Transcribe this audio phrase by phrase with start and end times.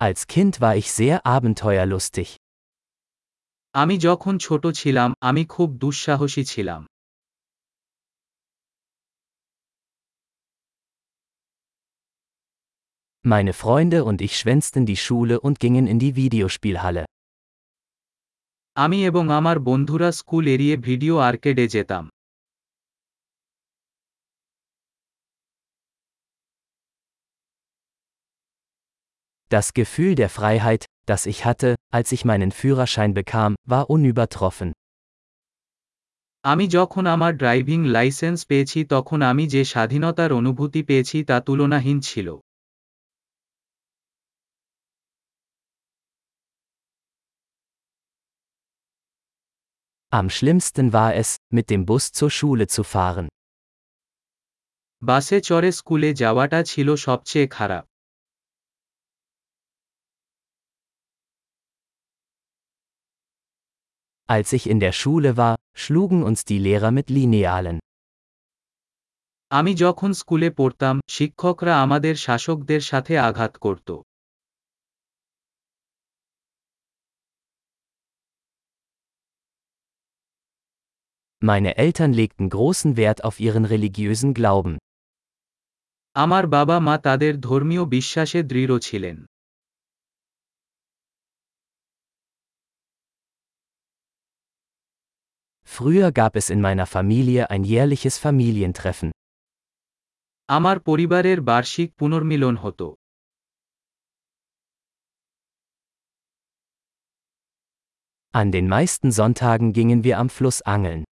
[0.00, 2.28] Als Kind war ich sehr abenteuerlustig.
[3.74, 6.80] আমি যখন ছোট ছিলাম আমি খুব দুঃসাহসী ছিলাম
[13.24, 17.04] Meine Freunde und ich schwänzten die Schule und gingen in die Videospielhalle.
[18.76, 22.04] আমি এবং আমার বন্ধুরা স্কুল এড়িয়ে ভিডিও আর্কেডে যেতাম
[29.49, 34.69] Das Gefühl der Freiheit, das ich hatte, als ich meinen Führerschein bekam, war unübertroffen.
[36.45, 42.27] আমি যখন আমার ড্রাইভিং লাইসেন্স পেয়েছি তখন আমি যে স্বাধীনতার অনুভূতি পেয়েছি তা তুলনাহীন ছিল
[50.11, 53.27] Am schlimmsten war es, mit dem Bus zur Schule zu fahren.
[55.01, 57.83] বাসে চড়ে স্কুলে যাওয়াটা ছিল সবচেয়ে খারাপ
[64.29, 67.77] Als ich in der Schule war, schlugen uns die Lehrer mit Linealen.
[69.51, 73.89] আমি যখন স্কুলে পড়তাম শিক্ষকরা আমাদের শাসকদের সাথে আঘাত করত
[81.41, 84.73] Meine Eltern legten großen Wert auf ihren religiösen Glauben.
[86.15, 89.17] আমার বাবা মা তাদের ধর্মীয় বিশ্বাসে দৃঢ় ছিলেন
[95.77, 99.09] Früher gab es in meiner Familie ein jährliches Familientreffen.
[100.49, 102.87] আমার পরিবারের বার্ষিক পুনর্মিলন হতো
[108.33, 111.03] An den meisten Sonntagen gingen wir am Fluss angeln.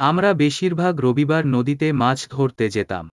[0.00, 3.04] আমরা বেশিরভাগ রবিবার নদীতে মাছ ধরতে যেতাম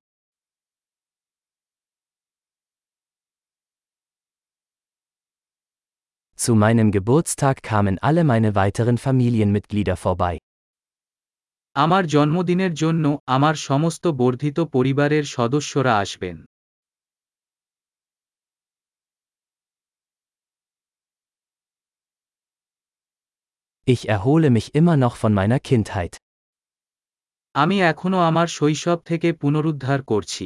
[6.42, 10.34] Zu meinem Geburtstag kamen alle meine weiteren Familienmitglieder vorbei.
[11.76, 16.38] আমার জন্মদিনের জন্য আমার সমস্ত বর্ধিত পরিবারের সদস্যরা আসবেন
[23.88, 26.14] Ich erhole mich immer noch von meiner Kindheit.
[27.56, 30.46] আমি এখনও আমার শৈশব থেকে পুনরুদ্ধার করছি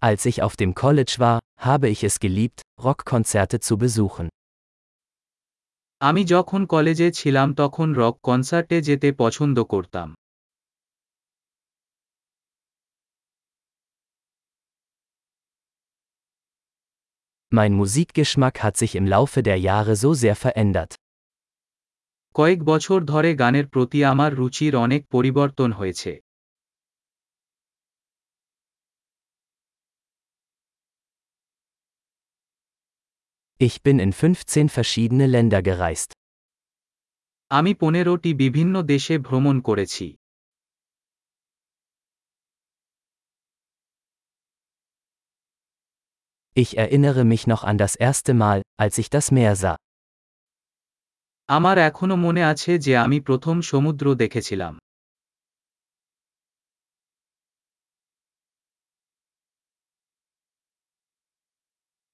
[0.00, 4.28] Als ich auf dem College war, habe ich es geliebt, Rockkonzerte zu besuchen.
[6.00, 10.08] আমি যখন কলেজে ছিলাম তখন রক কনসার্টে যেতে পছন্দ করতাম
[17.52, 20.92] Mein Musikgeschmack hat sich im Laufe der Jahre so sehr verändert.
[22.34, 26.12] কয়েক বছর ধরে গানের প্রতি আমার রুচির অনেক পরিবর্তন হয়েছে
[33.58, 36.10] Ich bin in 15 verschiedene Länder gereist.
[37.50, 40.06] আমি পনেরোটি বিভিন্ন দেশে ভ্রমণ করেছি
[46.56, 49.76] Ich erinnere mich noch an das erste Mal, als ich das Meer sah.
[51.48, 54.74] আমার এখনও মনে আছে যে আমি প্রথম সমুদ্র দেখেছিলাম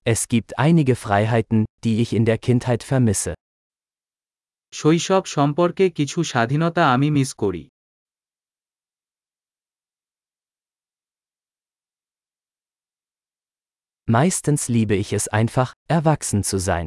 [0.04, 3.32] Es gibt einige Freiheiten, die ich in der Kindheit vermisse.
[4.72, 7.64] শৈশব সম্পর্কে কিছু স্বাধীনতা আমি মিস করি
[14.08, 16.86] Meistens liebe ich es einfach, erwachsen zu sein.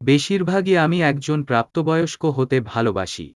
[0.00, 3.26] বেশিরভাগই আমি একজন প্রাপ্তবয়স্ক হতে ভালোবাসি